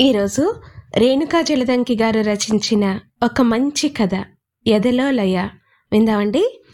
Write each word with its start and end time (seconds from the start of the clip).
ఈరోజు 0.00 0.60
రేణుకా 0.96 1.42
జలదంకి 1.42 1.96
గారు 1.96 2.20
రచించిన 2.20 3.00
ఒక 3.22 3.42
మంచి 3.42 3.88
కథ 3.88 4.24
ఎదలో 4.66 5.10
లయ. 5.10 5.48
విందామండి. 5.92 6.64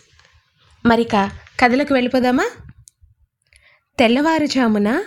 మరిక 0.86 1.30
కథలకు 1.60 1.94
వెళ్ళిపోదామా? 1.94 2.50
తెల్లవారుజామున 3.98 5.02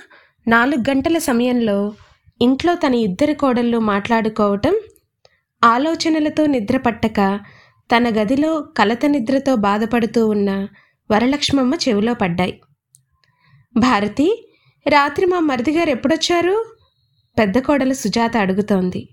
నాలుగు 0.48 0.82
గంటల 0.90 1.18
సమయంలో 1.18 1.94
ఇంట్లో 2.42 2.76
తన 2.76 2.94
ఇద్దరు 2.96 3.34
కోడళ్ళు 3.34 3.78
మాట్లాడుకోవటం 3.78 4.80
ఆలోచనలతో 5.64 6.46
నిద్ర 6.46 6.78
పట్టక 6.78 7.40
తన 7.96 8.22
గదిలో 8.22 8.62
కలత 8.62 9.06
నిద్రతో 9.06 9.56
బాధపడుతూ 9.56 10.28
ఉన్న 10.28 10.68
వరలక్ష్మమ్మ 11.12 11.74
చెవిలో 11.74 12.14
పడ్డాయి. 12.14 12.62
భారతి 13.78 14.54
రాత్రి 14.88 15.26
మా 15.26 15.40
మరిదిగారు 15.40 15.90
ఎప్పుడొచ్చారు? 15.90 16.77
పెద్ద 17.40 17.58
కోడలు 17.58 17.94
సుజాత 17.94 18.38
అడుగుతోంది. 18.38 19.10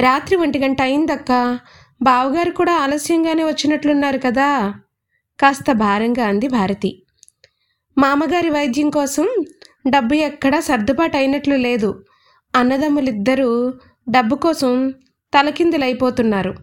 రాత్రి 0.00 0.36
ఒంటి 0.36 0.58
గంట 0.58 0.82
అయిందక్క. 0.82 1.58
బావగారు 2.02 2.50
కూడా 2.50 2.72
ఆలస్యంగానే 2.72 3.44
వచ్చినట్లున్నారు 3.44 4.18
కదా. 4.18 4.74
కాస్త 5.40 5.72
భారంగా 5.72 6.26
అంది 6.26 6.48
భారతి. 6.48 7.02
మామగారి 7.98 8.50
వైద్యం 8.50 8.90
కోసం 8.90 9.28
డబ్బు 9.88 10.14
ఎక్కడా 10.14 10.60
సర్దుబాటు 10.60 11.16
అయినట్లు 11.16 11.54
లేదు. 11.54 12.04
అన్నదమ్ములిద్దరూ 12.56 13.74
డబ్బు 14.10 14.36
కోసం 14.36 14.90
తలకిందులైపోతున్నారు. 15.34 16.54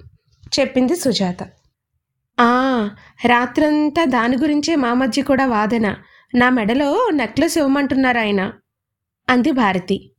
చెప్పింది 0.59 0.95
సుజాత. 0.95 1.37
ఆ 2.39 2.89
రాత్రంతా 3.25 4.05
దాని 4.05 4.37
గురించే 4.37 4.75
మా 4.75 4.93
మధ్య 4.93 5.21
కూడా 5.21 5.45
వాదన. 5.45 5.95
నా 6.35 6.49
మెడలో 6.49 7.09
నెక్లెస్ 7.13 7.57
ఇవ్వమంటున్నారు 7.57 8.19
ఆయన. 8.19 8.53
అంది 9.29 9.51
భారతి. 9.51 10.14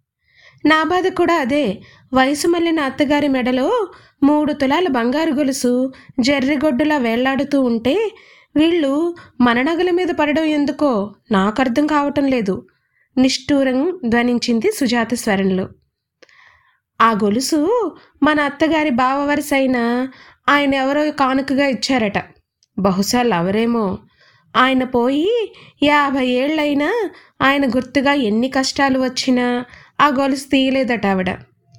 నా 0.66 0.82
బాధ 0.82 1.06
కూడా 1.06 1.34
అదే. 1.34 1.82
వయసు 2.14 2.48
మళ్ళిన 2.48 2.80
అత్తగారి 2.80 3.28
మెడలో 3.28 3.88
మూడు 4.22 4.52
తులాల 4.52 4.88
బంగారు 4.88 5.30
గొలుసు 5.30 5.92
జర్రిగొడ్డులా 6.20 6.96
వేళ్ళాడుతూ 6.96 7.62
ఉంటే 7.62 8.14
వీళ్ళు 8.56 9.14
మన 9.40 9.62
నగల 9.62 9.90
మీద 9.90 10.08
పడడం 10.08 10.44
ఎందుకో 10.44 11.14
నాకు 11.30 11.60
అర్థం 11.60 11.86
కావటం 11.86 12.26
లేదు. 12.26 12.66
నిష్ఠూరం 13.18 14.00
ధ్వనించింది 14.08 14.72
సుజాత 14.72 15.14
స్వరంలో. 15.14 15.68
ఆ 17.00 17.12
గొలుసు 17.12 17.92
మన 18.22 18.40
అత్తగారి 18.40 18.90
బావ 18.90 19.36
అయిన 19.54 20.08
ఆయన 20.48 20.74
ఎవరో 20.74 21.10
కానుకగా 21.10 21.66
ఇచ్చారట. 21.66 22.24
బహుశా 22.78 23.22
లవరేమో. 23.22 23.98
ఆయన 24.56 24.84
పోయి 24.84 25.54
యాభై 25.82 26.26
ఏళ్ళైనా 26.26 27.10
ఆయన 27.42 27.68
గుర్తుగా 27.68 28.12
ఎన్ని 28.12 28.48
కష్టాలు 28.48 28.98
వచ్చినా 28.98 29.64
ఆ 30.00 30.08
గొలుసు 30.08 30.48
తీయలేదట 30.50 31.06
ఆవిడ. 31.06 31.30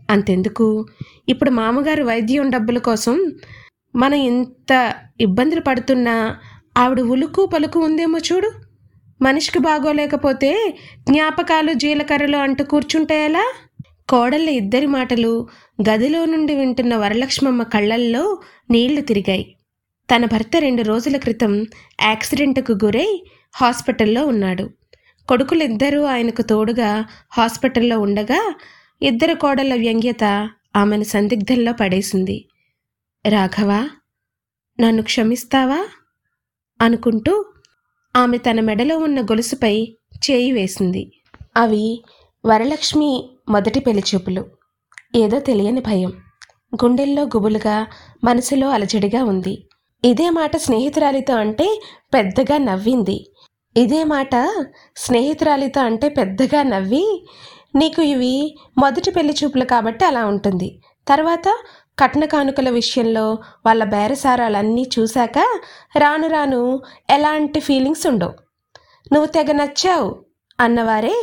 అంతెందుకు? 0.10 0.86
ఇప్పుడు 1.30 1.50
మామగారు 1.50 2.04
వైద్యం 2.04 2.50
డబ్బుల 2.50 2.78
కోసం 2.78 3.32
మనం 3.96 4.14
ఇంత 4.14 4.96
ఇబ్బందులు 5.22 5.62
పడుతున్నా 5.62 6.38
ఆవిడ 6.78 7.02
ఉలుకు 7.02 7.45
పలుకు 7.45 7.80
ఉందేమో 7.80 8.18
చూడు. 8.18 8.52
మనిషికి 9.22 9.60
బాగోలేకపోతే 9.60 10.78
జ్ఞాపకాలు 11.10 11.73
జీలకర్రలు 11.73 12.38
అంటూ 12.38 12.64
కూర్చుంటే 12.64 13.26
ఎలా? 13.26 13.54
కోడళ్ళ 14.10 14.50
ఇద్దరి 14.50 14.86
మాటలు 14.86 15.48
గదిలో 15.90 16.26
నుండి 16.26 16.56
వింటున్న 16.56 16.95
వరలక్ష్మమ్మ 16.95 17.64
కళ్ళల్లో 17.64 18.40
నీళ్ళు 18.72 19.02
తిరిగాయి. 19.02 19.56
తన 20.16 20.26
భర్త 20.26 20.52
రెండు 20.60 20.82
రోజుల 20.82 21.18
క్రితం 21.18 21.66
యాక్సిడెంట్కు 22.02 22.72
గురై 22.72 23.23
హాస్పిటల్లో 23.56 24.26
ఉన్నాడు. 24.26 24.70
కొడుకులిద్దరూ 25.28 26.03
ఆయనకు 26.03 26.42
తోడుగా 26.42 27.06
హాస్పిటల్లో 27.38 28.00
ఉండగా 28.00 28.56
ఇద్దరు 29.02 29.33
కోడళ్ళ 29.33 29.73
వ్యంగ్యత 29.75 30.50
ఆమెను 30.75 31.03
సందిగ్ధంలో 31.03 31.73
పడేసింది. 31.73 32.47
రాఘవా 33.30 33.89
నన్ను 34.80 35.03
క్షమిస్తావా? 35.03 35.86
అనుకుంటూ 36.82 37.45
ఆమె 38.15 38.38
తన 38.38 38.60
మెడలో 38.60 38.98
ఉన్న 38.98 39.21
గొలుసుపై 39.21 39.98
చేయి 40.32 40.52
వేసింది. 40.52 41.11
అవి 41.58 42.04
వరలక్ష్మి 42.45 43.30
మొదటి 43.49 43.80
పెళ్ళిచూపులు 43.80 44.45
ఏదో 45.15 45.39
తెలియని 45.39 45.82
భయం. 45.82 46.14
గుండెల్లో 46.83 47.23
గుబులుగా 47.23 47.88
మనసులో 48.23 48.70
అలజడిగా 48.70 49.23
ఉంది. 49.23 49.67
ఇదే 50.05 50.30
మాట 50.30 50.58
స్నేహితురాలితో 50.58 51.36
అంటే 51.36 51.82
పెద్దగా 52.14 52.58
నవ్వింది. 52.58 53.33
ఇదే 53.77 54.02
మాట 54.14 54.36
స్నేహితురాలితో 54.95 55.80
అంటే 55.89 56.08
పెద్దగా 56.20 56.61
నవ్వి 56.73 57.05
నీకు 57.76 58.02
ఇవి 58.14 58.36
మొదటి 58.77 59.10
పెళ్ళి 59.11 59.33
చూపులు 59.39 59.65
కాబట్టి 59.65 60.04
అలా 60.05 60.21
ఉంటుంది. 60.26 60.70
తర్వాత 61.08 61.48
కట్న 61.98 62.23
కానుకల 62.26 62.70
విషయంలో 62.70 63.26
వాళ్ళ 63.65 63.83
బేరసారాలన్నీ 63.93 64.83
చూశాక 64.95 65.38
రాను 65.98 66.27
రాను 66.27 66.61
ఎలాంటి 67.10 67.60
ఫీలింగ్స్ 67.60 68.05
ఉండవు. 68.08 68.36
నువ్వు 69.14 69.27
తెగ 69.27 69.52
నచ్చావు 69.52 70.09
అన్నవారే 70.59 71.15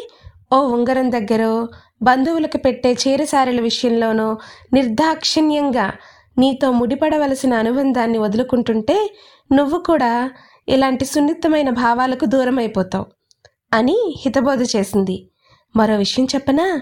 ఓ 0.54 0.58
ఉంగరం 0.76 1.06
దగ్గరో 1.10 1.54
బంధువులకు 2.02 2.58
పెట్టే 2.58 2.90
చీరసారల 3.02 3.60
విషయంలోనో 3.60 4.28
నిర్దాక్షిణ్యంగా 4.74 5.86
నీతో 6.38 6.68
ముడిపడవలసిన 6.70 7.52
అనుబంధాన్ని 7.54 8.18
వదులుకుంటుంటే 8.18 8.96
నువ్వు 9.50 9.78
కూడా 9.90 10.12
ఇలాంటి 10.68 11.04
సున్నితమైన 11.04 11.70
భావాలకు 11.70 12.24
దూరం 12.24 12.58
అయిపోతాం 12.58 13.04
అని 13.72 14.14
హితబోధ 14.24 14.62
చేసింది. 14.62 15.28
మరో 15.76 15.96
విషయం 15.96 16.26
చెప్పనా? 16.26 16.80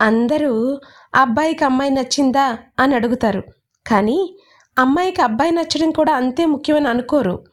అందరూ 0.00 0.80
అబ్బాయికి 1.14 1.64
అమ్మాయి 1.64 1.90
నచ్చిందా 1.90 2.58
అని 2.78 2.94
అడుగుతారు. 2.94 3.42
కానీ 3.86 4.36
అమ్మాయికి 4.78 5.22
అబ్బాయి 5.22 5.50
నచ్చడం 5.50 5.90
కూడా 5.90 6.12
అంతే 6.12 6.46
ముఖ్యమని 6.46 6.88
అనుకోరు. 6.88 7.44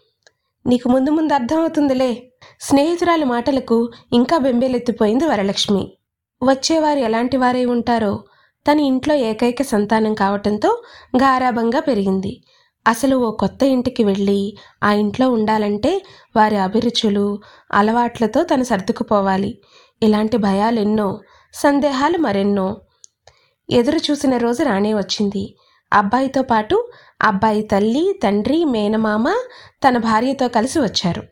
నీకు 0.68 0.90
ముందు 0.90 1.10
ముందు 1.10 1.34
అర్థమవుతుందిలే. 1.34 2.32
స్నేహితురాలి 2.62 3.26
మాటలకు 3.26 3.92
ఇంకా 4.14 4.38
బెంబేలెత్తిపోయింది 4.38 5.26
వరలక్ష్మి. 5.26 5.98
వచ్చేవారు 6.44 7.00
ఎలాంటి 7.00 7.38
వారై 7.38 7.66
ఉంటారో 7.66 8.24
తన 8.72 8.80
ఇంట్లో 8.80 9.16
ఏకైక 9.16 9.62
సంతానం 9.62 10.14
కావటంతో 10.14 10.84
గారాభంగా 11.18 11.80
పెరిగింది. 11.80 12.44
అసలు 12.88 13.16
ఓ 13.18 13.30
కొత్త 13.32 13.64
ఇంటికి 13.64 14.04
వెళ్ళి 14.04 14.58
ఆ 14.84 14.90
ఇంట్లో 14.94 15.26
ఉండాలంటే 15.30 15.92
వారి 16.36 16.58
అభిరుచులు 16.58 17.40
అలవాట్లతో 17.72 18.44
తను 18.44 18.64
సర్దుకుపోవాలి. 18.64 19.52
ఇలాంటి 20.04 20.38
భయాలు 20.38 20.80
ఎన్నో 20.80 21.08
సందేహాలు 21.54 22.18
మరెన్నో 22.18 22.68
ఎదురు 23.70 24.00
చూసిన 24.08 24.38
రోజు 24.38 24.64
రానే 24.64 24.94
వచ్చింది. 24.94 25.56
అబ్బాయితో 25.94 26.42
పాటు 26.42 26.76
అబ్బాయి 27.22 27.62
తల్లి 27.62 28.20
తండ్రి 28.24 28.60
మేనమామ 28.66 29.28
తన 29.84 29.98
భార్యతో 29.98 30.48
కలిసి 30.48 30.80
వచ్చారు. 30.80 31.24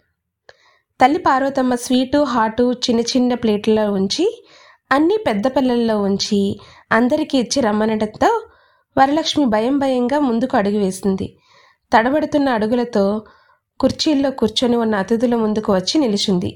తల్లి 1.00 1.20
పార్వతమ్మ 1.20 1.76
స్వీటు 1.76 2.20
హాటు 2.24 2.66
చిన్న 2.86 3.02
చిన్న 3.02 3.34
ప్లేట్లలో 3.34 3.86
ఉంచి 3.92 4.26
అన్నీ 4.92 5.18
పెద్ద 5.28 5.48
పిల్లల్లో 5.48 5.96
ఉంచి 6.02 6.40
అందరికీ 6.92 7.38
ఇచ్చి 7.38 7.60
రమ్మనడంతో 7.62 8.30
వరలక్ష్మి 8.98 9.46
భయం 9.46 9.76
భయంగా 9.80 10.20
ముందుకు 10.20 10.58
అడుగు 10.58 10.78
వేసింది. 10.78 11.28
తడబడుతున్న 11.92 12.50
అడుగులతో 12.50 13.06
కుర్చీల్లో 13.80 14.30
కూర్చొని 14.32 14.76
ఉన్న 14.76 14.96
అతిథుల 14.96 15.36
ముందుకు 15.36 15.70
వచ్చి 15.74 15.96
నిలిచింది. 16.00 16.52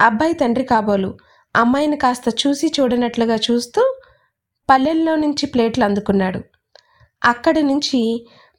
అబ్బాయి 0.00 0.34
తండ్రి 0.34 0.64
కాబోలు 0.64 1.10
అమ్మాయిని 1.54 1.96
కాస్త 1.96 2.28
చూసి 2.42 2.66
చూడనట్లుగా 2.68 3.36
చూస్తూ 3.36 3.82
పల్లెల్లో 4.68 5.14
నుంచి 5.16 5.46
ప్లేట్లు 5.46 5.84
అందుకున్నాడు. 5.84 6.40
అక్కడి 7.22 7.62
నుంచి 7.62 8.00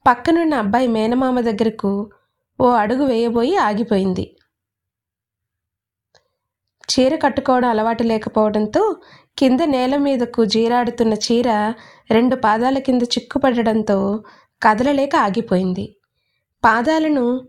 పక్కనున్న 0.06 0.54
అబ్బాయి 0.56 0.88
మేనమామ 0.88 1.40
దగ్గరకు 1.40 1.92
ఓ 2.60 2.68
అడుగు 2.84 3.06
వేయబోయి 3.06 3.56
ఆగిపోయింది. 3.68 4.26
చీర 6.94 7.14
కట్టుకోవడం 7.16 7.70
అలవాటు 7.70 8.04
లేకపోవడంతో 8.04 8.82
కింద 9.38 9.62
నేల 9.76 9.98
మీదకు 9.98 10.42
జీరాడుతున్న 10.46 11.14
చీర 11.26 11.50
రెండు 12.12 12.36
పాదాల 12.36 12.78
కింద 12.80 13.04
చిక్కుపడడంతో 13.14 13.98
కదలలేక 14.64 15.16
ఆగిపోయింది. 15.16 15.96
పాదాలను 16.66 17.48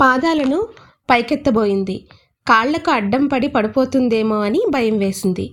పాదాలను 0.00 0.68
పైకెత్తబోయింది. 1.10 2.08
కాళ్ళకు 2.48 2.90
అడ్డం 2.90 3.26
పడి 3.26 3.48
పడిపోతుందేమో 3.48 4.38
అని 4.40 4.60
భయం 4.70 4.98
వేసింది. 4.98 5.52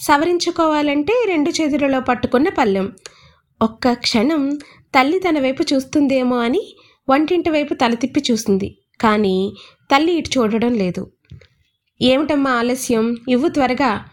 సవరించుకోవాలంటే 0.00 1.24
రెండు 1.28 1.50
చేతులలో 1.50 2.00
పట్టుకున్న 2.00 2.48
పళ్ళెం. 2.48 2.92
ఒక్క 3.62 3.92
క్షణం 3.92 4.58
తల్లి 4.94 5.18
తన 5.18 5.40
వైపు 5.40 5.64
చూస్తుందేమో 5.74 6.38
అని 6.38 6.76
వంటింటి 7.10 7.50
వైపు 7.50 7.74
తల 7.74 7.94
తిప్పి 7.94 8.22
చూసింది. 8.30 8.78
కానీ 9.00 9.56
తల్లి 9.94 10.12
ఇటు 10.12 10.30
చూడడం 10.38 10.74
లేదు. 10.74 11.12
ఏమిటమ్మా 12.02 12.50
ఆలస్యం? 12.50 13.16
ఇవ్వు 13.28 13.48
త్వరగా. 13.48 14.04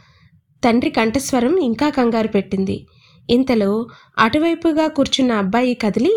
తండ్రి 0.63 0.91
కంఠస్వరం 0.91 1.57
ఇంకా 1.57 1.89
కంగారు 1.89 2.27
పెట్టింది. 2.27 2.87
ఇంతలో 3.29 3.71
అటువైపుగా 4.17 4.87
కూర్చున్న 4.87 5.31
అబ్బాయి 5.33 5.73
కదిలి 5.73 6.13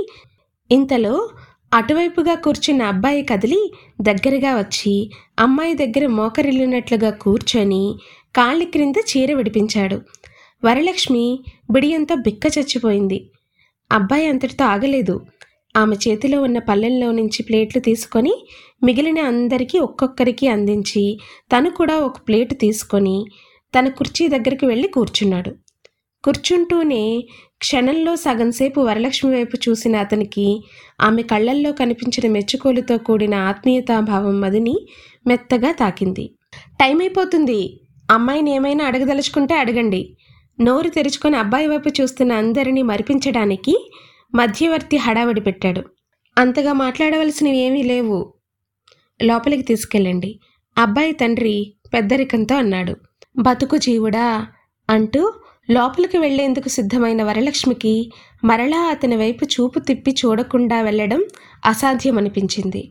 ఇంతలో 0.70 1.14
అటువైపుగా 1.72 2.34
కూర్చున్న 2.34 2.82
అబ్బాయి 2.82 3.22
కదిలి 3.22 3.60
దగ్గరగా 4.00 4.52
వచ్చి 4.58 5.10
అమ్మాయి 5.38 5.74
దగ్గర 5.74 6.06
మోకరిల్లినట్లుగా 6.06 7.10
కూర్చొని 7.10 7.82
కాళ్ళ 8.36 8.62
క్రింద 8.64 8.94
చీర 9.10 9.32
విడిపించాడు. 9.34 9.98
వరలక్ష్మి 10.64 11.24
బిడియంతో 11.70 12.14
బిక్క 12.14 12.46
చచ్చిపోయింది. 12.58 13.18
అబ్బాయి 13.92 14.26
అంతటితో 14.26 14.64
ఆగలేదు. 14.64 15.16
ఆమె 15.76 15.96
చేతిలో 15.96 16.42
ఉన్న 16.42 16.58
పల్లెల్లో 16.58 17.12
నుంచి 17.12 17.42
ప్లేట్లు 17.42 17.80
తీసుకొని 17.80 18.34
మిగిలిన 18.84 19.20
అందరికీ 19.20 19.78
ఒక్కొక్కరికి 19.78 20.46
అందించి 20.48 21.18
తను 21.52 21.70
కూడా 21.70 21.96
ఒక 21.98 22.18
ప్లేటు 22.28 22.54
తీసుకొని 22.54 23.16
తన 23.74 23.88
కుర్చీ 23.88 24.28
దగ్గరికి 24.28 24.66
వెళ్ళి 24.66 24.88
కూర్చున్నాడు. 24.88 25.50
కూర్చుంటూనే 26.28 27.24
క్షణంలో 27.58 28.16
సగంసేపు 28.16 28.80
వరలక్ష్మి 28.80 29.34
వైపు 29.34 29.56
చూసిన 29.68 29.96
అతనికి 29.96 30.64
ఆమె 31.00 31.22
కళ్ళల్లో 31.22 31.72
కనిపించిన 31.72 32.32
మెచ్చుకోలుతో 32.32 32.98
కూడిన 32.98 33.34
ఆత్మీయతాభావం 33.34 34.40
మదిని 34.40 34.74
మెత్తగా 35.26 35.72
తాకింది. 35.72 36.30
టైం 36.80 37.00
అయిపోతుంది 37.00 37.80
అమ్మాయిని 38.10 38.54
ఏమైనా 38.54 38.84
అడగదలుచుకుంటే 38.84 39.54
అడగండి. 39.54 40.16
నోరు 40.60 40.88
తెరుచుకొని 40.88 41.36
అబ్బాయి 41.36 41.66
వైపు 41.66 41.88
చూస్తున్న 41.88 42.32
అందరినీ 42.32 42.82
మరిపించడానికి 42.82 43.90
మధ్యవర్తి 44.34 44.96
హడావిడి 44.96 45.40
పెట్టాడు. 45.40 45.82
అంతగా 46.38 46.72
మాట్లాడవలసినవి 46.72 47.58
ఏమీ 47.58 47.82
లేవు. 47.82 48.34
లోపలికి 49.22 49.62
తీసుకెళ్ళండి. 49.62 50.40
అబ్బాయి 50.78 51.12
తండ్రి 51.12 51.74
పెద్దరికంతో 51.94 52.56
అన్నాడు. 52.56 52.96
బతుకు 53.38 53.76
జీవుడా 53.76 54.46
అంటూ 54.90 55.34
లోపలికి 55.68 56.18
వెళ్ళేందుకు 56.18 56.68
సిద్ధమైన 56.68 57.22
వరలక్ష్మికి 57.22 58.12
మరలా 58.44 58.80
అతని 58.90 59.16
వైపు 59.16 59.44
చూపు 59.44 59.78
తిప్పి 59.78 60.12
చూడకుండా 60.12 60.80
వెళ్ళడం 60.82 61.20
అసాధ్యమనిపించింది. 61.66 62.82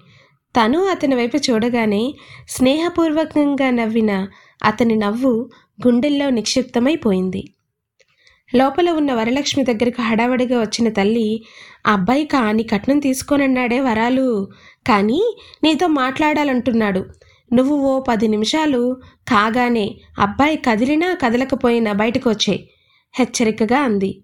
తను 0.55 0.79
అతని 0.85 1.15
వైపు 1.15 1.37
చూడగానే 1.37 2.03
స్నేహపూర్వకంగా 2.49 3.69
నవ్విన 3.69 4.27
అతని 4.63 4.95
నవ్వు 4.95 5.33
గుండెల్లో 5.87 6.29
నిక్షిప్తమైపోయింది. 6.29 7.41
లోపల 8.55 8.89
ఉన్న 8.89 9.11
వరలక్ష్మి 9.13 9.63
దగ్గరకు 9.63 10.01
హడావడిగా 10.01 10.57
వచ్చిన 10.59 10.89
తల్లి 10.89 11.27
అబ్బాయి 11.85 12.25
కాని 12.25 12.63
కట్నం 12.63 12.99
తీసుకోనన్నాడే 12.99 13.79
వరాలు 13.79 14.27
కానీ 14.87 15.21
నీతో 15.63 15.87
మాట్లాడాలంటున్నాడు. 15.87 17.01
నువ్వు 17.53 17.75
ఓ 17.77 17.99
పది 17.99 18.27
నిమిషాలు 18.27 18.97
కాగానే 19.27 19.97
అబ్బాయి 20.19 20.57
కదిలినా 20.57 21.13
కదలకపోయినా 21.13 21.93
బయటకు 21.93 22.29
వచ్చే 22.29 22.69
హెచ్చరికగా 23.15 23.79
అంది. 23.79 24.23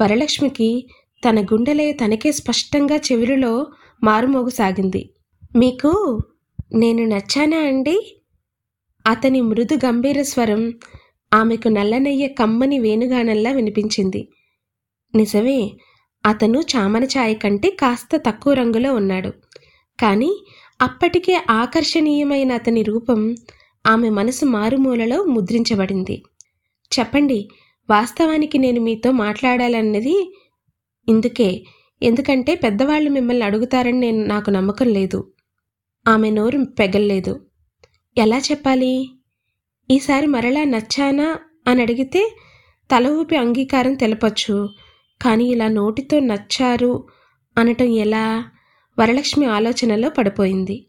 వరలక్ష్మికి 0.00 0.88
తన 1.28 1.44
గుండెలే 1.44 1.92
తనకే 1.92 2.32
స్పష్టంగా 2.32 2.96
చెవిరిలో 2.96 3.66
మారుమోగసాగింది 4.04 5.10
మీకు 5.56 6.20
నేను 6.74 7.04
నచ్చానా 7.04 7.58
అండి? 7.58 8.16
అతని 9.06 9.40
మృదు 9.40 9.74
గంభీర 9.74 10.22
స్వరం 10.22 10.74
ఆమెకు 11.34 11.68
నల్లనయ్య 11.68 12.28
కమ్మని 12.28 12.78
వేణుగానల్లా 12.78 13.50
వినిపించింది. 13.50 14.28
నిజమే 15.14 15.72
అతను 16.26 16.60
చామన 16.60 17.04
ఛాయ 17.04 17.34
కంటే 17.34 17.70
కాస్త 17.70 18.16
తక్కువ 18.16 18.52
రంగులో 18.52 18.94
ఉన్నాడు. 18.94 19.28
కానీ 20.00 20.44
అప్పటికే 20.82 21.42
ఆకర్షణీయమైన 21.50 22.52
అతని 22.52 22.82
రూపం 22.82 23.34
ఆమె 23.86 24.10
మనసు 24.10 24.44
మారుమూలలో 24.44 25.24
ముద్రించబడింది. 25.24 26.22
చెప్పండి 26.98 27.48
వాస్తవానికి 27.90 28.58
నేను 28.58 28.80
మీతో 28.80 29.10
మాట్లాడాలన్నది 29.10 30.34
ఇందుకే. 31.08 31.64
ఎందుకంటే 32.02 32.54
పెద్దవాళ్ళు 32.54 33.10
మిమ్మల్ని 33.10 33.44
అడుగుతారని 33.44 34.00
నేను 34.00 34.24
నాకు 34.24 34.50
నమ్మకం 34.50 34.88
లేదు. 34.88 35.32
ఆమె 36.08 36.30
నోరు 36.30 36.64
పెగల్లేదు. 36.64 37.46
ఎలా 38.18 38.38
చెప్పాలి? 38.38 39.10
ఈసారి 39.90 40.26
మరలా 40.26 40.64
నచ్చానా 40.64 41.38
అని 41.66 41.82
అడిగితే 41.82 42.36
తల 42.90 43.08
ఊపి 43.08 43.36
అంగీకారం 43.36 43.94
తెలపచ్చు. 43.94 44.68
కానీ 45.22 45.44
ఇలా 45.44 45.68
నోటితో 45.68 46.18
నచ్చారు 46.18 47.04
అనటం 47.58 47.84
ఎలా? 47.84 48.50
వరలక్ష్మి 48.98 49.46
ఆలోచనలో 49.46 50.10
పడిపోయింది. 50.10 50.86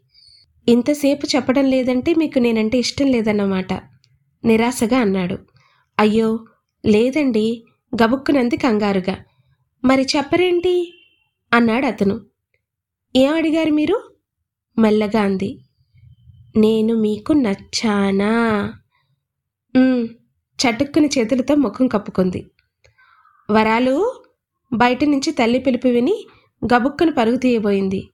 ఇంతసేపు 0.68 1.28
చెప్పడం 1.36 1.66
లేదంటే 1.66 2.14
మీకు 2.14 2.40
నేనంటే 2.40 2.78
ఇష్టం 2.78 3.08
లేదన్నమాట 3.08 3.74
నిరాశగా 4.46 4.98
అన్నాడు. 4.98 5.38
అయ్యో 6.00 6.46
లేదండి 6.86 7.66
గబుక్కునంది 8.04 8.58
కంగారుగా. 8.58 9.18
మరి 9.86 10.08
చెప్పరేంటి? 10.18 10.94
అన్నాడు 11.54 11.86
అతను. 11.86 12.22
ఏం 13.16 13.34
అడిగారు 13.34 13.72
మీరు? 13.72 14.12
మెల్లగా 14.78 15.22
అంది. 15.22 15.60
నేను 16.58 16.96
మీకు 16.96 17.34
నచ్చానా? 17.34 18.74
చటుక్కుని 20.60 21.10
చేతులతో 21.18 21.56
ముఖం 21.56 21.88
కప్పుకుంది. 21.88 22.48
వరాలు? 23.52 24.24
బయట 24.74 25.04
నుంచి 25.04 25.32
తల్లి 25.32 25.60
పిలుపు 25.60 25.88
విని 25.88 26.28
గబుక్కును 26.66 27.12
పరుగు 27.12 27.38
తీయబోయింది. 27.38 28.10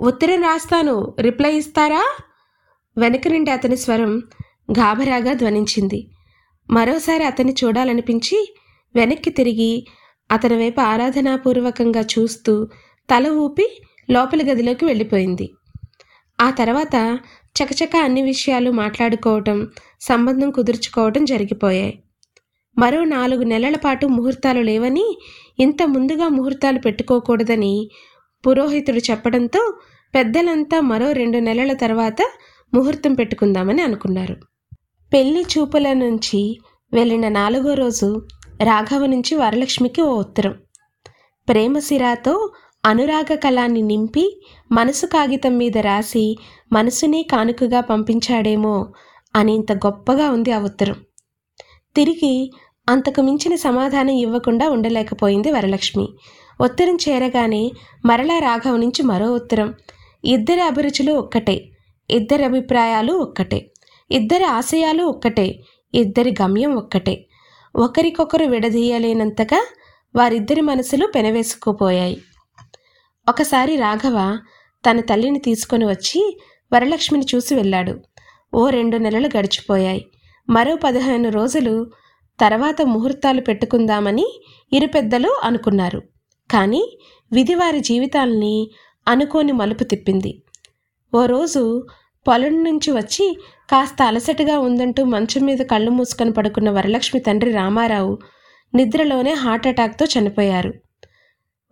ఉత్తరం 0.00 0.42
రాస్తాను. 0.42 1.14
రిప్లై 1.20 1.52
ఇస్తారా? 1.52 2.16
వెనక 2.98 3.28
నుండి 3.28 3.50
అతని 3.50 3.76
స్వరం 3.76 4.18
గాభరాగా 4.78 5.32
ధ్వనించింది. 5.32 6.10
మరోసారి 6.70 7.24
అతన్ని 7.24 7.54
చూడాలనిపించి 7.64 8.54
వెనక్కి 8.94 9.30
తిరిగి 9.30 9.86
అతని 10.30 10.56
వైపు 10.56 10.80
ఆరాధనాపూర్వకంగా 10.80 12.00
చూస్తూ 12.00 12.68
తల 13.10 13.28
ఊపి 13.28 13.82
లోపలి 14.10 14.44
గదిలోకి 14.44 14.84
వెళ్ళిపోయింది. 14.84 15.50
ఆ 16.40 16.50
తర్వాత 16.50 17.20
చకచక 17.44 17.96
అన్ని 17.96 18.22
విషయాలు 18.22 18.70
మాట్లాడుకోవటం 18.70 19.68
సంబంధం 20.00 20.50
కుదుర్చుకోవటం 20.50 21.24
జరిగిపోయాయి. 21.24 22.02
మరో 22.78 23.04
నాలుగు 23.04 23.42
నెలల 23.42 23.76
పాటు 23.76 24.06
ముహూర్తాలు 24.06 24.60
లేవని 24.60 25.18
ఇంత 25.60 25.82
ముందుగా 25.82 26.28
ముహూర్తాలు 26.28 26.78
పెట్టుకోకూడదని 26.78 27.90
పురోహితుడు 28.46 28.98
చెప్పడంతో 28.98 29.78
పెద్దలంతా 30.14 30.80
మరో 30.80 31.12
రెండు 31.12 31.38
నెలల 31.38 31.72
తర్వాత 31.72 32.16
ముహూర్తం 32.74 33.14
పెట్టుకుందామని 33.14 33.82
అనుకున్నారు. 33.82 34.36
పెళ్ళి 35.12 35.42
చూపుల 35.42 35.92
నుంచి 35.92 36.60
వెళ్ళిన 36.92 37.28
నాలుగో 37.28 37.74
రోజు 37.74 38.26
రాఘవ 38.62 39.06
నుంచి 39.06 39.36
వరలక్ష్మికి 39.36 40.02
ఓ 40.02 40.20
ఉత్తరం. 40.20 40.54
ప్రేమసిరాతో 41.48 42.52
అనురాగ 42.86 43.34
కళాన్ని 43.34 43.82
నింపి 43.82 44.42
మనసు 44.72 45.06
కాగితం 45.06 45.58
మీద 45.58 45.78
రాసి 45.78 46.36
మనసునే 46.72 47.22
కానుకగా 47.22 47.80
పంపించాడేమో 47.80 48.92
అని 49.36 49.54
ఇంత 49.54 49.72
గొప్పగా 49.72 50.30
ఉంది 50.30 50.52
ఆ 50.52 50.58
ఉత్తరం. 50.58 50.96
తిరిగి 51.96 52.52
అంతకు 52.88 53.20
మించిన 53.20 53.54
సమాధానం 53.56 54.10
ఇవ్వకుండా 54.10 54.68
ఉండలేకపోయింది 54.68 55.50
వరలక్ష్మి. 55.50 56.08
ఉత్తరం 56.60 56.98
చేరగానే 57.08 57.70
మరలా 58.06 58.38
రాఘవ 58.38 58.76
నుంచి 58.76 59.02
మరో 59.02 59.32
ఉత్తరం. 59.32 59.74
ఇద్దరి 60.24 60.60
అభిరుచులు 60.60 61.12
ఒక్కటే. 61.12 61.64
ఇద్దరి 62.10 62.44
అభిప్రాయాలు 62.44 63.12
ఒక్కటే. 63.12 63.70
ఇద్దరి 64.10 64.44
ఆశయాలు 64.44 65.04
ఒక్కటే. 65.04 65.60
ఇద్దరి 65.94 66.34
గమ్యం 66.42 66.74
ఒక్కటే. 66.74 67.26
ఒకరికొకరు 67.76 68.44
విడదీయలేనంతగా 68.44 69.66
వారిద్దరి 70.16 70.60
మనసులు 70.60 71.06
పెనవేసుకుపోయాయి. 71.06 72.22
ఒకసారి 73.28 73.76
రాఘవ 73.76 74.38
తన 74.90 75.00
తల్లిని 75.00 75.38
తీసుకొని 75.38 75.84
వచ్చి 75.84 76.40
వరలక్ష్మిని 76.72 77.26
చూసి 77.34 77.54
వెళ్ళాడు. 77.54 78.00
ఓ 78.54 78.70
రెండు 78.70 78.96
నెలలు 78.96 79.28
గడిచిపోయాయి. 79.38 80.06
మరో 80.50 80.76
పదిహేను 80.84 81.28
రోజులు 81.28 81.90
తర్వాత 82.40 82.82
ముహూర్తాలు 82.82 83.40
పెట్టుకుందామని 83.40 84.26
ఇరు 84.72 84.86
పెద్దలు 84.86 85.30
అనుకున్నారు. 85.44 86.02
కానీ 86.50 86.82
విధి 87.32 87.54
వారి 87.54 87.80
జీవితాల్ని 87.80 88.70
అనుకోని 89.08 89.52
మలుపు 89.52 89.84
తిప్పింది. 89.84 90.42
ఓ 91.14 91.26
రోజు 91.26 91.86
పొలం 92.28 92.64
నుంచి 92.64 92.90
వచ్చి 92.90 93.26
కాస్త 93.70 94.02
అలసటగా 94.02 94.58
ఉందంటూ 94.58 95.04
మంచం 95.04 95.42
మీద 95.44 95.58
కళ్ళు 95.58 95.90
మూసుకొని 95.90 96.32
పడుకున్న 96.32 96.70
వరలక్ష్మి 96.70 97.20
తండ్రి 97.20 97.50
రామారావు 97.52 98.18
నిద్రలోనే 98.74 99.32
హార్ట్ 99.32 99.66
అటాక్తో 99.66 100.06
చనిపోయారు. 100.06 100.74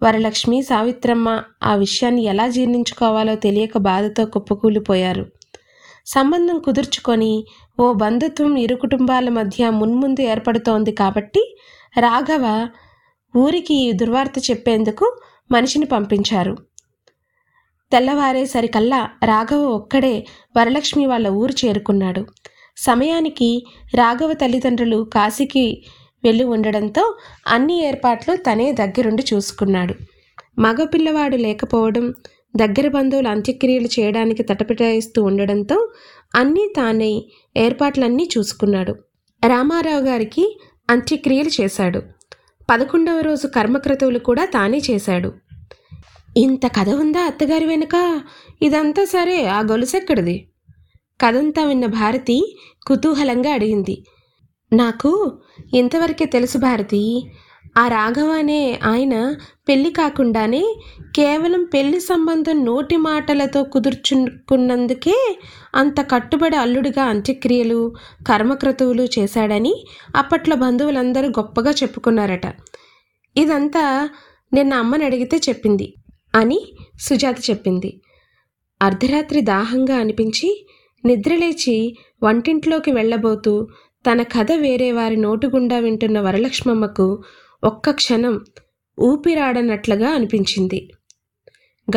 వరలక్ష్మి 0.03 0.63
సావిత్రమ్మ 0.63 1.43
ఆ 1.63 1.75
విషయాన్ని 1.75 2.23
ఎలా 2.23 2.49
జీర్ణించుకోవాలో 2.49 3.35
తెలియక 3.35 3.79
బాధతో 3.79 4.25
కుప్పకూలిపోయారు. 4.27 5.27
సంబంధం 6.07 6.59
కుదుర్చుకొని 6.59 7.47
ఓ 7.79 7.87
బంధుత్వం 7.93 8.53
ఇరు 8.57 8.75
కుటుంబాల 8.75 9.29
మధ్య 9.29 9.71
మున్ముందు 9.71 10.21
ఏర్పడుతోంది 10.21 10.93
కాబట్టి 10.93 11.43
రాఘవ 11.99 12.45
ఊరికి 13.35 13.75
ఈ 13.75 13.93
దుర్వార్త 13.93 14.39
చెప్పేందుకు 14.51 15.07
మనిషిని 15.53 15.87
పంపించారు. 15.87 16.55
తెల్లవారేసరికల్లా 17.93 19.01
రాఘవ 19.25 19.63
ఒక్కడే 19.79 20.15
వరలక్ష్మి 20.57 21.05
వాళ్ళ 21.07 21.27
ఊరు 21.41 21.55
చేరుకున్నాడు. 21.65 22.23
సమయానికి 22.77 23.51
రాఘవ 23.95 24.33
తల్లిదండ్రులు 24.33 24.99
కాశీకి 25.15 25.67
వెళ్ళి 26.25 26.45
ఉండడంతో 26.45 27.05
అన్ని 27.47 27.77
ఏర్పాట్లు 27.89 28.37
తనే 28.37 28.73
దగ్గరుండి 28.73 29.25
చూసుకున్నాడు. 29.35 29.95
మగ 30.59 30.85
పిల్లవాడు 30.85 31.37
లేకపోవడం 31.37 32.07
దగ్గర 32.57 32.89
బంధువులు 32.89 33.29
అంత్యక్రియలు 33.29 33.87
చేయడానికి 33.87 34.43
తటపిటాయిస్తూ 34.43 35.23
ఉండడంతో 35.23 35.93
అన్నీ 36.35 36.73
తానే 36.77 37.25
ఏర్పాట్లన్నీ 37.57 38.29
చూసుకున్నాడు. 38.39 38.93
రామారావు 39.47 40.03
గారికి 40.03 40.61
అంత్యక్రియలు 40.91 41.51
చేశాడు. 41.61 42.03
పదకొండవ 42.71 43.21
రోజు 43.21 43.47
కర్మక్రతువులు 43.47 44.19
కూడా 44.19 44.45
తానే 44.45 44.81
చేశాడు. 44.91 45.33
ఇంత 46.37 46.67
కథ 46.67 46.89
ఉందా 46.89 47.21
అత్తగారి 47.21 47.67
వెనుక? 47.67 48.21
ఇదంతా 48.63 49.05
సరే 49.05 49.47
ఆ 49.47 49.61
గొలుసెక్కడిది? 49.61 50.49
కథంతా 51.21 51.65
విన్న 51.65 51.87
భారతి 51.87 52.57
కుతూహలంగా 52.87 53.51
అడిగింది. 53.51 54.05
నాకు 54.73 55.39
ఇంతవరకే 55.75 56.25
తెలుసు 56.25 56.59
భారతి 56.59 57.27
ఆ 57.77 57.89
రాఘవ 57.89 58.31
అనే 58.33 58.81
ఆయన 58.85 59.15
పెళ్ళి 59.69 59.91
కాకుండానే 59.91 60.63
కేవలం 61.17 61.65
పెళ్ళి 61.65 62.01
సంబంధం 62.01 62.65
నోటి 62.65 62.97
మాటలతో 62.97 63.63
కుదుర్చుకున్నందుకే 63.65 65.39
అంత 65.75 66.01
కట్టుబడి 66.11 66.57
అల్లుడిగా 66.57 67.05
అంత్యక్రియలు 67.05 67.81
కర్మక్రతువులు 68.29 69.07
చేశాడని 69.19 69.75
అప్పట్లో 70.17 70.57
బంధువులందరూ 70.57 71.29
గొప్పగా 71.29 71.71
చెప్పుకున్నారట. 71.71 72.47
ఇదంతా 73.37 74.09
నిన్న 74.53 74.75
అమ్మని 74.75 75.05
అడిగితే 75.05 75.37
చెప్పింది 75.49 75.95
అని 76.35 76.59
సుజాత 77.01 77.39
చెప్పింది. 77.51 78.01
అర్ధరాత్రి 78.83 79.41
దాహంగా 79.41 79.97
అనిపించి 79.97 80.49
నిద్రలేచి 81.05 81.97
వంటింట్లోకి 82.23 82.91
వెళ్ళబోతూ 82.91 83.53
తన 84.05 84.23
కథ 84.23 84.53
వేరే 84.53 84.93
వారి 84.93 85.17
నోటుగుండా 85.17 85.79
వింటున్న 85.79 86.21
వరలక్ష్మమ్మకు 86.21 87.07
ఒక్క 87.65 87.91
క్షణం 87.91 88.41
ఊపిరాడనట్లుగా 89.01 90.09
అనిపించింది. 90.11 90.91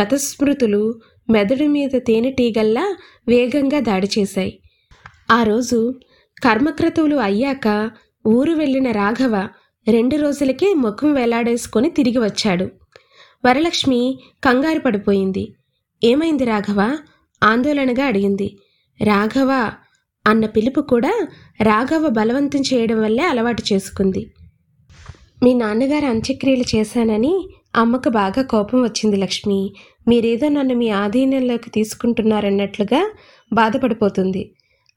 గత 0.02 0.16
స్మృతులు 0.16 1.00
మెదడు 1.30 1.66
మీద 1.66 1.90
తేనెటీగల్లా 1.96 2.96
వేగంగా 3.28 3.80
దాడి 3.80 4.10
చేశాయి. 4.20 4.60
ఆ 5.32 5.44
రోజు 5.44 6.00
కర్మక్రతువులు 6.46 7.16
అయ్యాక 7.16 7.92
ఊరు 8.28 8.52
వెళ్ళిన 8.54 8.92
రాఘవ 8.92 9.48
రెండు 9.92 10.16
రోజులకే 10.16 10.74
ముఖం 10.74 11.14
వేలాడేసుకొని 11.14 11.90
తిరిగి 11.90 12.18
వచ్చాడు. 12.18 12.70
వరలక్ష్మి 13.46 14.20
కంగారు 14.44 14.80
పడిపోయింది. 14.80 15.54
ఏమైంది 16.04 16.46
రాఘవ? 16.46 16.98
ఆందోళనగా 17.44 18.06
అడిగింది. 18.06 18.58
రాఘవ 19.04 19.72
అన్న 20.28 20.46
పిలుపు 20.46 20.82
కూడా 20.82 21.28
రాఘవ 21.62 22.10
బలవంతం 22.10 22.60
చేయడం 22.62 23.02
వల్లే 23.02 23.24
అలవాటు 23.24 23.64
చేసుకుంది. 23.74 24.32
మీ 25.44 25.54
నాన్నగారు 25.54 26.06
అంత్యక్రియలు 26.06 26.66
చేశానని 26.76 27.34
అమ్మకు 27.76 28.10
బాగా 28.10 28.42
కోపం 28.44 28.82
వచ్చింది 28.82 29.18
లక్ష్మి. 29.18 29.60
మీరేదో 30.08 30.50
నన్ను 30.50 30.76
మీ 30.76 30.90
ఆధీనంలోకి 30.90 31.70
తీసుకుంటున్నారన్నట్లుగా 31.70 33.02
బాధపడిపోతుంది. 33.54 34.52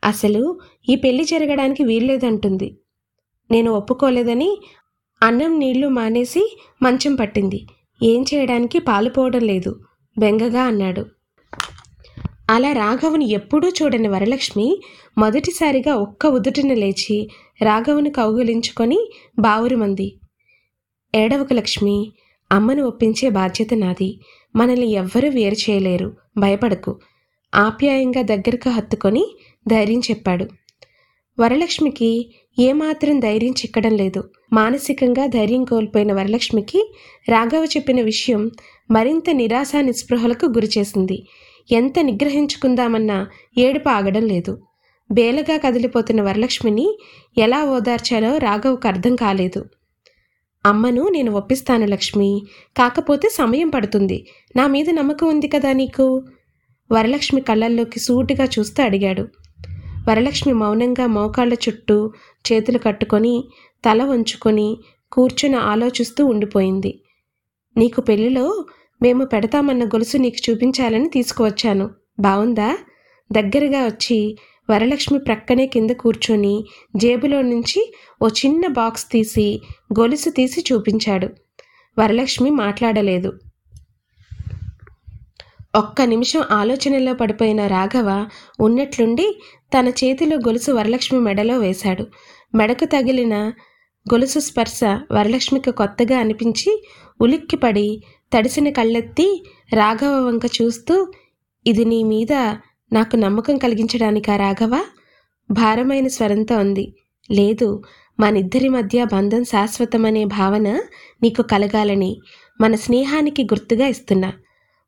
అసలు 0.04 0.42
ఈ 0.88 0.96
పెళ్ళి 0.96 1.25
జరగడానికి 1.25 1.84
వీల్లేదంటుంది. 1.84 2.68
నేను 3.50 3.70
ఒప్పుకోలేదని 3.72 4.50
అన్నం 5.22 5.58
నీళ్ళు 5.58 5.88
మానేసి 5.88 6.42
మంచం 6.82 7.14
పట్టింది. 7.14 7.61
ఏం 8.02 8.25
చేయడానికి 8.34 8.78
పాలుపోవడం 8.78 9.40
లేదు. 9.40 9.72
బెంగగా 10.18 10.62
అన్నాడు. 10.62 11.04
అలా 12.50 12.72
రాఘవుని 12.72 13.26
ఎప్పుడూ 13.32 13.68
చూడని 13.68 14.08
వరలక్ష్మి 14.08 14.66
మొదటిసారిగా 15.18 15.94
ఒక్క 15.94 16.26
ఉదుటిన 16.26 16.72
లేచి 16.75 17.16
రాఘవుని 17.62 18.11
కౌగులించుకొని 18.11 18.99
బావురుమంది. 19.38 20.08
ఏడవకు 21.14 21.54
లక్ష్మి 21.54 22.12
అమ్మను 22.52 22.83
ఒప్పించే 22.85 23.28
బాధ్యత 23.28 23.75
నాది. 23.75 24.21
మనల్ని 24.57 24.92
ఎవ్వరూ 24.92 25.28
వేరు 25.28 25.71
చేయలేరు. 25.71 26.16
భయపడకు. 26.38 27.00
ఆప్యాయంగా 27.54 28.23
దగ్గరకు 28.23 28.71
హత్తుకొని 28.71 29.26
ధైర్యం 29.69 30.00
చెప్పాడు. 30.00 30.47
వరలక్ష్మికి 31.40 32.35
ఏమాత్రం 32.59 33.21
ధైర్యం 33.21 33.50
చిక్కడం 33.50 33.97
లేదు. 33.97 34.25
మానసికంగా 34.52 35.26
ధైర్యం 35.26 35.64
కోల్పోయిన 35.64 36.12
వరలక్ష్మికి 36.12 36.92
రాఘవ 37.28 37.64
చెప్పిన 37.64 38.00
విషయం 38.00 38.50
మరింత 38.90 39.31
నిరాశ 39.31 39.73
నిస్పృహలకు 39.81 40.47
గురిచేసింది. 40.47 41.26
ఎంత 41.73 41.99
నిగ్రహించుకుందామన్నా 41.99 43.26
ఏడుపు 43.59 43.88
ఆగడం 43.88 44.26
లేదు. 44.26 44.62
బేలగా 45.11 45.57
కదిలిపోతున్న 45.57 46.23
వరలక్ష్మిని 46.23 46.99
ఎలా 47.38 47.64
ఓదార్చాలో 47.64 48.38
రాఘవ్కు 48.38 48.88
అర్థం 48.88 49.16
కాలేదు. 49.16 49.64
అమ్మను 50.66 51.09
నేను 51.09 51.33
ఒప్పిస్తాను 51.33 51.87
లక్ష్మి. 51.87 52.42
కాకపోతే 52.76 53.28
సమయం 53.28 53.69
పడుతుంది. 53.69 54.26
నా 54.57 54.66
మీద 54.66 54.90
నమ్మకం 54.90 55.28
ఉంది 55.28 55.49
కదా 55.49 55.73
నీకు? 55.73 56.23
వరలక్ష్మి 56.92 57.40
కళ్ళల్లోకి 57.40 58.00
సూటిగా 58.00 58.45
చూస్తూ 58.45 58.83
అడిగాడు. 58.83 59.28
వరలక్ష్మి 60.09 60.54
మౌనంగా 60.54 61.07
మోకాళ్ళ 61.07 61.54
చుట్టూ 61.54 62.12
చేతులు 62.52 62.78
కట్టుకొని 62.78 63.45
తల 63.85 64.04
వంచుకొని 64.04 64.76
కూర్చుని 65.12 65.57
ఆలోచిస్తూ 65.57 66.26
ఉండిపోయింది. 66.26 67.00
నీకు 67.76 68.00
పెళ్ళిలో 68.00 68.64
మేము 69.02 69.25
పెడతామన్న 69.25 69.85
గొలుసు 69.85 70.16
నీకు 70.16 70.50
చూపించాలని 70.50 71.09
తీసుకువచ్చాను. 71.09 71.90
బావుందా? 72.21 72.78
దగ్గరగా 73.33 73.85
వచ్చి 73.85 74.38
వరలక్ష్మి 74.72 75.18
ప్రక్కనే 75.18 75.64
కింద 75.66 75.92
కూర్చొని 76.02 76.54
జేబులో 76.96 77.38
నుంచి 77.42 77.80
ఓ 78.22 78.28
చిన్న 78.40 78.66
బాక్స్ 78.78 79.06
తీసి 79.12 79.46
గొలుసు 80.00 80.30
తీసి 80.30 80.60
చూపించాడు. 80.68 81.28
వరలక్ష్మి 81.96 82.50
మాట్లాడలేదు. 82.62 83.30
ఒక్క 85.74 86.02
నిమిషం 86.12 86.42
ఆలోచనలో 86.52 87.12
పడిపోయిన 87.14 87.60
రాఘవ 87.66 88.08
ఉన్నట్లుండి 88.60 89.26
తన 89.74 89.88
చేతిలో 90.00 90.36
గొలుసు 90.46 90.70
వరలక్ష్మి 90.72 91.20
మెడలో 91.20 91.54
వేశాడు. 91.58 92.04
మెడకు 92.54 92.86
తగిలిన 92.94 93.36
గొలుసు 94.06 94.40
స్పర్శ 94.48 94.80
వరలక్ష్మికి 95.12 95.72
కొత్తగా 95.72 96.16
అనిపించి 96.18 96.70
ఉలిక్కిపడి 97.20 97.88
తడిసిన 98.32 98.68
కళ్ళెత్తి 98.70 99.26
రాఘవ 99.72 100.14
వంక 100.26 100.46
చూస్తూ 100.58 100.94
ఇది 101.66 101.84
నీ 101.84 102.00
మీద 102.04 102.32
నాకు 102.92 103.16
నమ్మకం 103.16 103.56
కలిగించడానికా 103.58 104.37
రాఘవ 104.37 104.84
భారమైన 105.50 106.06
స్వరంతో 106.06 106.58
ఉంది 106.58 106.94
లేదు 107.30 107.82
మనిద్దరి 108.20 108.68
మధ్య 108.68 109.04
బంధం 109.04 109.44
శాశ్వతమనే 109.44 110.25
భావన 110.25 110.68
నీకు 111.22 111.42
కలగాలని 111.42 112.16
మన 112.61 112.75
స్నేహానికి 112.75 113.42
గుర్తుగా 113.44 113.87
ఇస్తున్నా. 113.87 114.32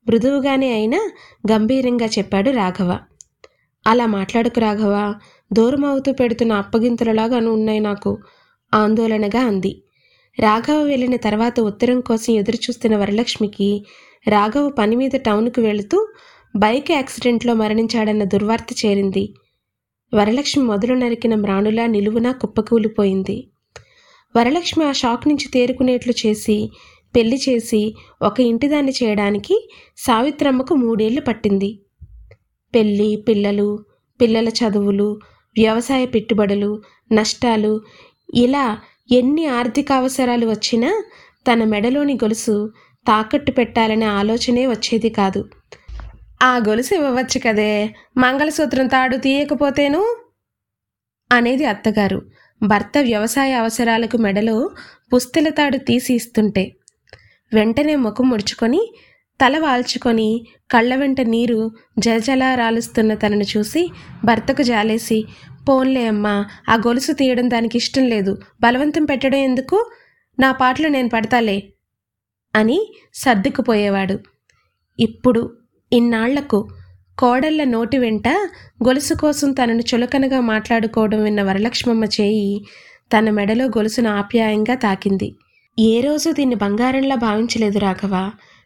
మృదువుగానే 0.08 0.72
అయినా 0.72 1.10
గంభీరంగా 1.52 2.06
చెప్పాడు 2.06 2.50
రాఘవ. 2.50 2.98
అలా 3.86 4.06
మాట్లాడుకు 4.06 4.60
రాఘవ 4.60 5.14
దూరమవుతూ 5.52 6.12
పెడుతున్న 6.12 6.52
అప్పగింతలలాగాను 6.52 7.50
ఉన్నాయి 7.50 7.80
నాకు 7.80 8.18
ఆందోళనగా 8.74 9.42
అంది. 9.46 9.82
రాఘవ 10.38 10.82
వెళ్ళిన 10.82 11.16
తర్వాత 11.16 11.60
ఉత్తరం 11.60 12.00
కోసం 12.00 12.32
ఎదురుచూస్తున్న 12.34 12.96
వరలక్ష్మికి 12.96 13.86
రాఘవ 14.28 14.68
పని 14.68 14.96
మీద 14.96 15.10
టౌన్కు 15.10 15.60
వెళుతూ 15.60 16.08
బైక్ 16.54 16.90
యాక్సిడెంట్లో 16.90 17.52
మరణించాడన్న 17.54 18.24
దుర్వార్త 18.24 18.72
చేరింది. 18.86 19.22
వరలక్ష్మి 20.12 20.62
మొదలు 20.64 20.94
నరికిన 20.94 21.34
మ్రాణులా 21.34 21.86
నిలువునా 21.86 22.32
కుప్పకూలిపోయింది. 22.32 23.36
వరలక్ష్మి 24.34 24.84
ఆ 24.84 24.92
షాక్ 24.92 25.24
నుంచి 25.28 25.46
తేరుకునేట్లు 25.54 26.14
చేసి 26.26 26.56
పెళ్ళి 27.14 27.38
చేసి 27.48 27.80
ఒక 28.22 28.36
ఇంటిదాన్ని 28.40 28.92
చేయడానికి 29.02 29.56
సావిత్రమ్మకు 29.96 30.74
మూడేళ్ళు 30.74 31.20
పట్టింది. 31.20 31.70
పెళ్ళి 32.74 33.10
పిల్లలు 33.28 33.68
పిల్లల 34.20 34.48
చదువులు 34.60 35.08
వ్యవసాయ 35.56 36.04
పెట్టుబడులు 36.06 36.70
నష్టాలు 37.12 37.72
ఇలా 38.34 38.64
ఎన్ని 39.10 39.44
ఆర్థిక 39.58 39.92
అవసరాలు 39.92 40.46
వచ్చినా 40.46 40.90
తన 41.48 41.64
మెడలోని 41.64 42.14
గొలుసు 42.14 42.56
తాకట్టు 43.06 43.52
పెట్టాలనే 43.52 44.06
ఆలోచనే 44.20 44.66
వచ్చేది 44.66 45.10
కాదు. 45.10 45.40
ఆ 46.44 46.56
గొలుసు 46.58 46.94
ఇవ్వవచ్చు 46.94 47.38
కదే. 47.46 47.94
మంగళసూత్రం 48.16 48.86
తాడు 48.86 49.16
తీయకపోతేను? 49.16 50.00
అనేది 51.32 51.64
అత్తగారు. 51.64 52.18
భర్త 52.62 52.98
వ్యవసాయ 53.00 53.52
అవసరాలకు 53.52 54.16
మెడలో 54.16 54.56
పుస్తెల 55.14 55.48
తాడు 55.48 55.76
తీసి 55.78 56.14
ఇస్తుంటే 56.14 56.64
వెంటనే 57.54 57.96
ముఖం 57.96 58.28
ముడుచుకొని 58.28 58.82
తల 59.40 59.58
వాల్చుకొని 59.58 60.28
కళ్ళ 60.70 60.94
వెంట 60.94 61.20
నీరు 61.20 61.60
జలజలా 61.98 62.54
రాలుస్తున్న 62.54 63.14
తనను 63.14 63.46
చూసి 63.56 63.82
భర్తకు 64.24 64.62
జాలేసి 64.62 65.24
పోన్లే 65.68 66.06
అమ్మా 66.06 66.34
ఆ 66.68 66.74
గొలుసు 66.76 67.12
తీయడం 67.12 67.50
దానికి 67.50 67.78
ఇష్టం 67.78 68.04
లేదు. 68.08 68.32
బలవంతం 68.60 69.04
పెట్టడం 69.04 69.38
ఎందుకు? 69.38 69.90
నా 70.40 70.52
పాటలు 70.52 70.88
నేను 70.88 71.08
పడతాలే 71.08 71.58
అని 72.54 72.78
సర్దుకుపోయేవాడు. 73.14 74.18
ఇప్పుడు 74.98 75.42
ఇన్నాళ్ళకు 75.96 76.58
కోడళ్ళ 77.18 77.64
నోటి 77.64 77.98
వెంట 77.98 78.28
గొలుసు 78.86 79.14
కోసం 79.14 79.48
తనను 79.52 79.82
చులకనగా 79.90 80.40
మాట్లాడుకోవడం 80.52 81.20
విన్న 81.22 81.40
వరలక్ష్మమ్మ 81.42 82.04
చేయి 82.16 82.50
తన 83.14 83.30
మెడలో 83.30 83.64
గొలుసును 83.76 84.10
ఆప్యాయంగా 84.10 84.74
తాకింది. 84.74 85.28
ఏ 85.78 85.92
రోజు 86.00 86.28
దీన్ని 86.32 86.56
బంగారంలా 86.56 87.16
భావించలేదు 87.16 87.78
రాఘవ. 87.78 88.14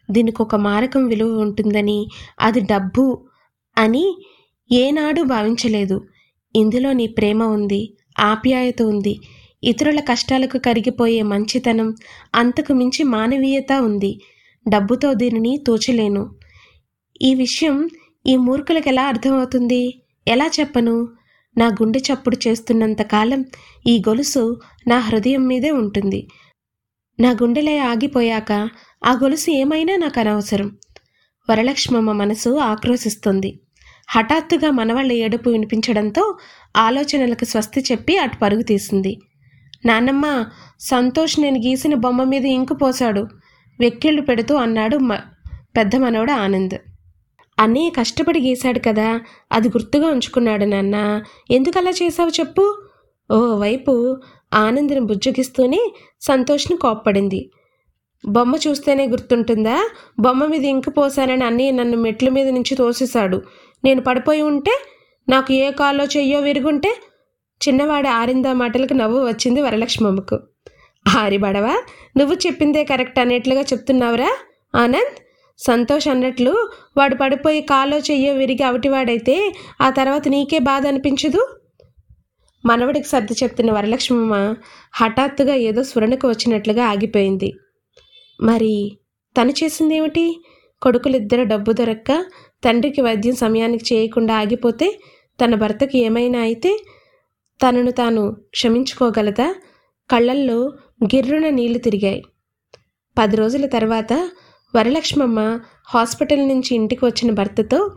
దీనికి 0.09 0.39
ఒక 0.41 0.55
మారకం 0.55 1.03
విలువ 1.07 1.43
ఉంటుందని 1.45 1.99
అది 2.39 2.61
డబ్బు 2.71 3.05
అని 3.77 4.05
ఏనాడు 4.69 5.21
భావించలేదు. 5.33 5.97
ఇందులో 6.55 6.89
నీ 6.93 7.07
ప్రేమ 7.07 7.41
ఉంది 7.57 7.81
ఆప్యాయత 8.31 8.81
ఉంది 8.93 9.13
ఇతరుల 9.63 9.99
కష్టాలకు 10.09 10.57
కరిగిపోయే 10.57 11.21
మంచితనం 11.33 11.87
అంతకు 12.35 12.73
మించి 12.73 13.03
మానవీయత 13.15 13.71
ఉంది. 13.87 14.11
డబ్బుతో 14.65 15.09
దీనిని 15.13 15.53
తోచలేను. 15.67 16.23
ఈ 17.21 17.35
విషయం 17.35 17.89
ఈ 18.25 18.35
మూర్ఖులకు 18.35 18.87
ఎలా 18.87 19.05
అర్థమవుతుంది? 19.05 20.01
ఎలా 20.27 20.51
చెప్పను? 20.59 21.07
నా 21.57 21.67
గుండె 21.67 21.99
చప్పుడు 21.99 22.37
చేస్తున్నంత 22.47 23.01
కాలం 23.01 23.45
ఈ 23.87 24.01
గొలుసు 24.09 24.59
నా 24.87 24.99
హృదయం 24.99 25.47
మీదే 25.47 25.71
ఉంటుంది. 25.71 26.27
నా 27.19 27.31
గుండెలే 27.31 27.79
ఆగిపోయాక 27.79 28.51
ఆ 29.05 29.11
గొలుసు 29.11 29.51
ఏమైనా 29.51 29.95
నాకు 29.95 30.19
అనవసరం. 30.19 30.77
వరలక్ష్మమ్మ 31.49 32.11
మనసు 32.11 32.49
ఆక్రోశిస్తుంది. 32.49 33.59
హఠాత్తుగా 34.09 34.71
మనవాళ్ళ 34.71 35.11
ఏడుపు 35.11 35.49
వినిపించడంతో 35.49 36.37
ఆలోచనలకు 36.77 37.45
స్వస్తి 37.45 37.81
చెప్పి 37.81 38.17
అటు 38.17 38.35
పరుగు 38.35 38.61
తీసింది. 38.61 39.19
నాన్నమ్మ 39.85 40.45
సంతోష్ 40.79 41.39
నేను 41.39 41.57
గీసిన 41.57 41.95
బొమ్మ 41.95 42.23
మీద 42.23 42.45
ఇంకు 42.45 42.73
పోశాడు. 42.73 43.27
వెక్కిళ్ళు 43.79 44.21
పెడుతూ 44.21 44.55
అన్నాడు 44.55 44.97
మ 44.97 45.15
పెద్ద 45.77 45.95
మనవడు 45.95 46.31
ఆనంద్. 46.31 46.88
అన్నయ్య 47.59 47.89
కష్టపడి 47.89 48.39
గీశాడు 48.39 48.79
కదా 48.79 49.21
అది 49.51 49.67
గుర్తుగా 49.67 50.07
ఉంచుకున్నాడు 50.07 50.65
నాన్న. 50.65 51.23
ఎందుకు 51.51 51.79
అలా 51.79 51.91
చేశావు 52.03 52.29
చెప్పు? 52.29 52.77
ఓ 53.31 53.55
వైపు 53.55 54.17
బుజ్జగిస్తూనే 54.99 55.93
సంతోష్ని 56.21 56.77
కోప్పడింది. 56.77 57.49
బొమ్మ 58.27 58.55
చూస్తేనే 58.67 59.07
గుర్తుంటుందా? 59.07 59.89
బొమ్మ 60.19 60.45
మీద 60.45 60.65
ఇంకు 60.65 60.89
పోసానని 60.89 61.43
అన్నయ్య 61.43 61.71
నన్ను 61.71 61.97
మెట్ల 61.97 62.29
మీద 62.29 62.47
నుంచి 62.47 62.75
తోసేశాడు. 62.75 63.41
నేను 63.83 64.01
పడిపోయి 64.01 64.41
ఉంటే 64.41 64.71
నాకు 65.29 65.53
ఏ 65.53 65.71
కాలో 65.71 66.03
చెయ్యో 66.03 66.39
విరుగుంటే 66.39 66.95
చిన్నవాడు 67.67 68.07
ఆరిందా 68.07 68.53
మాటలకు 68.53 68.93
నవ్వు 68.93 69.27
వచ్చింది 69.27 69.61
వరలక్ష్మమ్మకు. 69.61 70.39
ఆరిబడవా? 71.17 71.81
నువ్వు 72.17 72.35
చెప్పిందే 72.35 72.83
కరెక్ట్ 72.83 73.19
అనేట్లుగా 73.19 73.61
చెప్తున్నావురా 73.61 74.37
ఆనంద్? 74.75 75.28
సంతోష్ 75.59 76.07
అన్నట్లు 76.07 76.53
వాడు 76.97 77.15
పడిపోయి 77.15 77.61
కాలో 77.61 77.97
చెయ్యో 77.97 78.33
విరిగి 78.33 78.63
అవిటివాడైతే 78.63 79.35
ఆ 79.81 79.89
తర్వాత 79.89 80.27
నీకే 80.27 80.59
బాధ 80.59 80.87
అనిపించదు? 80.87 81.41
మనవడికి 82.65 83.07
సర్ది 83.07 83.35
చెప్తున్న 83.43 83.71
వరలక్ష్మమ్మ 83.71 84.55
హఠాత్తుగా 84.93 85.55
ఏదో 85.55 85.83
స్ఫురణకు 85.83 86.27
వచ్చినట్లుగా 86.27 86.85
ఆగిపోయింది. 86.85 87.49
మరి 88.39 88.73
తను 89.35 89.53
చేసిందేమిటి? 89.63 90.25
కొడుకులిద్దరు 90.81 91.43
డబ్బు 91.43 91.71
దొరక్క 91.71 92.11
తండ్రికి 92.63 93.01
వైద్యం 93.01 93.35
సమయానికి 93.35 93.85
చేయకుండా 93.93 94.33
ఆగిపోతే 94.35 94.87
తన 95.39 95.55
భర్తకి 95.55 95.97
ఏమైనా 95.99 96.39
అయితే 96.39 96.71
తనను 97.59 97.91
తాను 97.91 98.23
క్షమించుకోగలదా? 98.49 99.47
కళ్ళల్లో 100.09 100.59
గిర్రున 101.03 101.49
నీళ్ళు 101.49 101.77
తిరిగాయి. 101.77 102.21
పది 103.17 103.35
రోజుల 103.35 103.65
తర్వాత 103.67 104.13
వరలక్ష్మమ్మ 104.75 105.59
హాస్పిటల్ 105.87 106.47
నుంచి 106.47 106.75
ఇంటికి 106.75 107.05
వచ్చిన 107.05 107.33
భర్తతో 107.33 107.91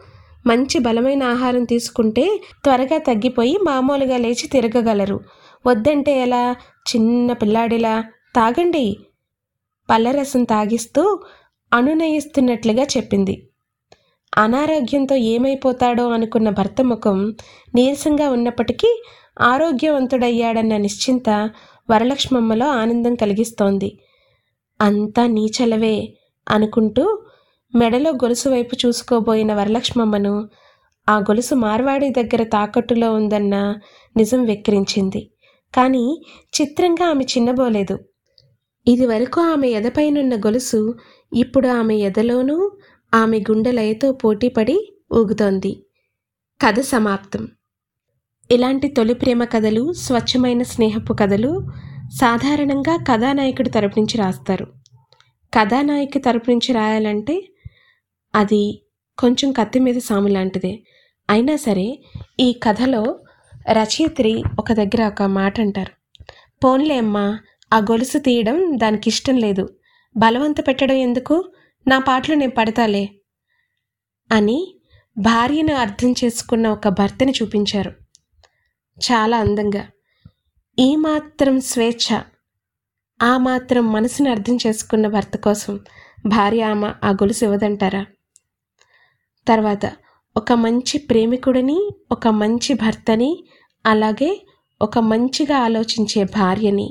మంచి 0.46 0.78
బలమైన 0.78 1.22
ఆహారం 1.22 1.64
తీసుకుంటే 1.64 2.40
త్వరగా 2.64 2.98
తగ్గిపోయి 2.98 3.58
మామూలుగా 3.66 4.16
లేచి 4.16 4.48
తిరగగలరు. 4.48 5.20
వద్దంటే 5.66 6.22
ఎలా? 6.22 6.56
చిన్న 6.96 7.32
పిల్లాడిలా. 7.32 8.00
తాగండి. 8.36 8.96
పళ్ళరసం 9.90 10.44
తాగిస్తూ 10.44 11.20
అనునయిస్తున్నట్లుగా 11.72 12.82
చెప్పింది. 12.82 13.48
అనారోగ్యంతో 14.38 15.16
ఏమైపోతాడో 15.16 16.08
అనుకున్న 16.08 16.50
భర్త 16.50 16.82
ముఖం 16.82 17.34
నీరసంగా 17.74 18.30
ఉన్నప్పటికీ 18.30 19.02
ఆరోగ్యవంతుడయ్యాడన్న 19.40 20.76
నిశ్చింత 20.76 21.50
వరలక్ష్మమ్మలో 21.90 22.66
ఆనందం 22.66 23.14
కలిగిస్తోంది. 23.14 23.98
అంతా 24.80 25.26
నీచలవే 25.26 26.14
అనుకుంటూ 26.49 27.22
మెడలో 27.74 28.11
గొలుసు 28.11 28.48
వైపు 28.48 28.87
చూసుకోబోయిన 28.87 29.55
వరలక్ష్మమ్మను 29.55 30.48
ఆ 31.09 31.18
గొలుసు 31.18 31.55
మార్వాడి 31.55 32.09
దగ్గర 32.11 32.42
తాకట్టులో 32.42 33.12
ఉందన్న 33.12 33.74
నిజం 34.16 34.44
వెక్కిరించింది. 34.44 35.31
కానీ 35.74 36.22
చిత్రంగా 36.61 37.11
ఆమె 37.11 37.24
చిన్నబోలేదు. 37.24 37.98
ఇదివరకు 38.88 39.40
ఆమె 39.40 39.68
ఎదపైనున్న 39.68 40.37
గొలుసు 40.37 40.94
ఇప్పుడు 41.35 41.68
ఆమె 41.68 41.96
ఎదలోనూ 41.96 42.70
ఆమె 43.14 43.38
గుండెలయతో 43.38 44.12
పోటీపడి 44.12 44.94
ఊగుతోంది. 45.12 45.87
కథ 46.66 46.81
సమాప్తం. 46.81 47.48
ఇలాంటి 48.50 48.88
తొలి 48.88 49.14
ప్రేమ 49.14 49.44
కథలు 49.44 49.92
స్వచ్ఛమైన 49.92 50.62
స్నేహపు 50.62 51.12
కథలు 51.12 51.68
సాధారణంగా 52.20 53.05
కథానాయకుడి 53.09 53.70
తరపు 53.70 54.00
నుంచి 54.00 54.18
రాస్తారు. 54.18 54.82
కథానాయకి 55.54 56.18
తరపు 56.18 56.50
నుంచి 56.50 56.72
రాయాలంటే 56.72 57.48
అది 58.34 58.82
కొంచెం 59.18 59.52
కత్తి 59.52 59.78
మీద 59.78 59.94
సాము 59.94 60.28
లాంటిదే. 60.28 60.82
అయినా 61.30 61.56
సరే 61.56 62.02
ఈ 62.40 62.52
కథలో 62.52 63.18
రచయిత్రి 63.72 64.42
ఒక 64.58 64.72
దగ్గర 64.72 65.06
ఒక 65.06 65.22
మాట 65.22 65.60
అంటారు. 65.60 66.22
పోన్లే 66.64 66.98
అమ్మా 66.98 67.38
ఆ 67.72 67.78
గొలుసు 67.78 68.18
తీయడం 68.18 68.72
దానికి 68.76 69.10
ఇష్టం 69.10 69.36
లేదు. 69.36 69.68
బలవంత 70.16 70.66
పెట్టడం 70.66 70.94
ఎందుకు? 70.94 71.52
నా 71.88 71.98
పాటలు 71.98 72.34
నేను 72.34 72.52
పడతాలే 72.52 73.08
అని 74.32 74.80
భార్యను 75.18 75.74
అర్థం 75.74 76.14
చేసుకున్న 76.24 76.68
ఒక 76.68 76.88
భర్తని 76.88 77.32
చూపించారు. 77.42 77.90
చాలా 78.98 79.38
అందంగా. 79.38 79.88
ఈ 80.78 80.96
మాత్రం 80.96 81.60
స్వేచ్ఛ. 81.60 82.20
ఆ 83.22 83.38
మాత్రం 83.38 83.92
మనసుని 83.92 84.28
అర్థం 84.30 84.58
చేసుకున్న 84.66 85.06
భర్త 85.06 85.37
కోసం 85.37 85.74
భార్య 86.26 86.62
ఆమె 86.62 86.88
ఆ 87.04 87.11
గొలుసు 87.11 87.44
ఇవ్వదంటారా? 87.44 88.02
తర్వాత 89.46 89.85
ఒక 90.37 90.52
మంచి 90.52 90.98
ప్రేమికుడిని 90.98 91.78
ఒక 92.12 92.28
మంచి 92.28 92.74
భర్తని 92.74 93.30
అలాగే 93.85 94.30
ఒక 94.80 94.98
మంచిగా 94.98 95.58
ఆలోచించే 95.58 96.24
భార్యని 96.24 96.88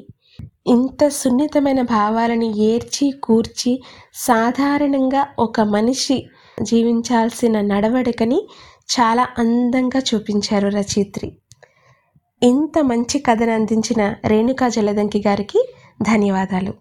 ఇంత 0.67 1.07
సున్నితమైన 1.07 1.81
భావాలని 1.81 2.49
ఏర్చి 2.63 3.11
కూర్చి 3.23 3.71
సాధారణంగా 4.15 5.27
ఒక 5.39 5.61
మనిషి 5.61 6.17
జీవించాల్సిన 6.63 7.61
నడవడికని 7.61 8.39
చాలా 8.93 9.27
అందంగా 9.37 9.99
చూపించారు 9.99 10.67
రచయిత్రి. 10.67 11.29
ఇంత 12.41 12.79
మంచి 12.81 13.19
కథను 13.19 13.51
అందించిన 13.51 14.15
రేణుకా 14.25 14.67
జలదంకి 14.67 15.19
గారికి 15.27 15.61
ధన్యవాదాలు. 16.01 16.73